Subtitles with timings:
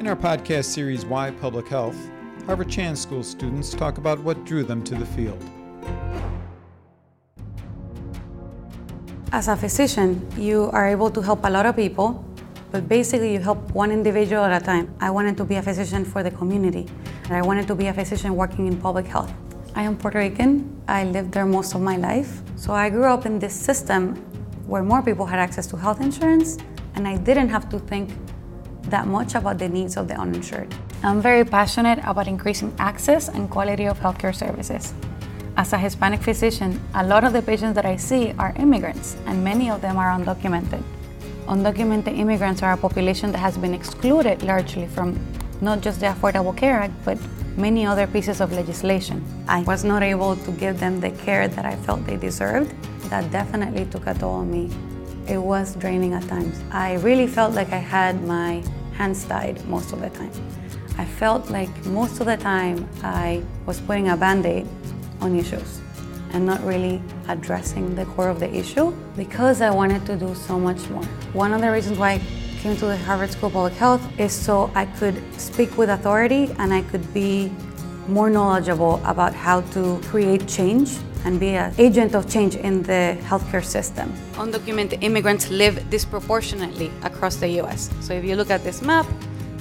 [0.00, 1.94] In our podcast series, Why Public Health,
[2.46, 5.36] Harvard Chan School students talk about what drew them to the field.
[9.30, 12.24] As a physician, you are able to help a lot of people,
[12.70, 14.90] but basically you help one individual at a time.
[15.00, 16.88] I wanted to be a physician for the community,
[17.24, 19.30] and I wanted to be a physician working in public health.
[19.74, 20.80] I am Puerto Rican.
[20.88, 22.40] I lived there most of my life.
[22.56, 24.16] So I grew up in this system
[24.66, 26.56] where more people had access to health insurance,
[26.94, 28.08] and I didn't have to think
[28.90, 30.74] that much about the needs of the uninsured.
[31.02, 34.92] I'm very passionate about increasing access and quality of healthcare services.
[35.56, 39.42] As a Hispanic physician, a lot of the patients that I see are immigrants, and
[39.42, 40.82] many of them are undocumented.
[41.46, 45.18] Undocumented immigrants are a population that has been excluded largely from
[45.60, 47.18] not just the Affordable Care Act, but
[47.56, 49.24] many other pieces of legislation.
[49.48, 52.72] I was not able to give them the care that I felt they deserved.
[53.10, 54.70] That definitely took a toll on me.
[55.26, 56.60] It was draining at times.
[56.70, 58.62] I really felt like I had my
[59.00, 60.32] hands tied most of the time.
[60.98, 64.66] I felt like most of the time I was putting a band aid
[65.22, 65.80] on issues
[66.32, 70.58] and not really addressing the core of the issue because I wanted to do so
[70.68, 71.06] much more.
[71.44, 72.18] One of the reasons why I
[72.60, 76.54] came to the Harvard School of Public Health is so I could speak with authority
[76.58, 77.50] and I could be
[78.06, 83.16] more knowledgeable about how to create change and be an agent of change in the
[83.22, 84.12] healthcare system.
[84.34, 87.90] Undocumented immigrants live disproportionately across the US.
[88.00, 89.06] So if you look at this map,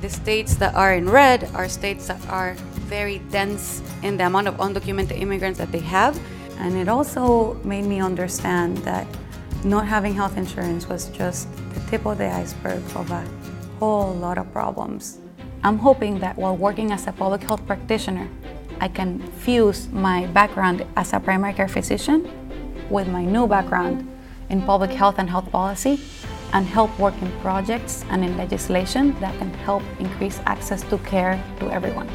[0.00, 2.54] the states that are in red are states that are
[2.86, 6.18] very dense in the amount of undocumented immigrants that they have.
[6.58, 9.06] And it also made me understand that
[9.64, 13.24] not having health insurance was just the tip of the iceberg of a
[13.78, 15.18] whole lot of problems.
[15.64, 18.28] I'm hoping that while working as a public health practitioner,
[18.80, 22.30] I can fuse my background as a primary care physician
[22.90, 24.06] with my new background
[24.50, 26.00] in public health and health policy
[26.52, 31.42] and help work in projects and in legislation that can help increase access to care
[31.60, 32.08] to everyone.